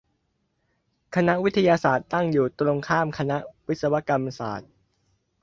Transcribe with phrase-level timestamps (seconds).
[1.15, 4.71] คณะวิทยาศาสตร์ ตั้งอยู่ตรงข้ามคณะวิศวกรรมศาสตร์